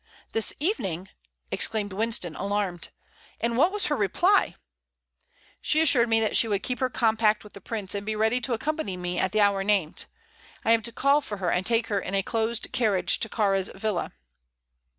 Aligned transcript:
"This 0.31 0.55
evening!" 0.59 1.09
exclaimed 1.51 1.93
Winston, 1.93 2.35
alarmed. 2.35 2.89
"And 3.39 3.55
what 3.55 3.71
was 3.71 3.85
her 3.85 3.95
reply?" 3.95 4.55
"She 5.61 5.79
assured 5.79 6.09
me 6.09 6.19
that 6.21 6.35
she 6.35 6.47
would 6.47 6.63
keep 6.63 6.79
her 6.79 6.89
compact 6.89 7.43
with 7.43 7.53
the 7.53 7.61
prince 7.61 7.93
and 7.93 8.03
be 8.03 8.15
ready 8.15 8.41
to 8.41 8.53
accompany 8.53 8.97
me 8.97 9.19
at 9.19 9.31
the 9.31 9.41
hour 9.41 9.63
named. 9.63 10.05
I 10.65 10.71
am 10.71 10.81
to 10.81 10.91
call 10.91 11.21
for 11.21 11.37
her 11.37 11.51
and 11.51 11.67
take 11.67 11.85
her 11.89 11.99
in 11.99 12.15
a 12.15 12.23
closed 12.23 12.71
carriage 12.71 13.19
to 13.19 13.29
Kāra's 13.29 13.69
villa." 13.75 14.11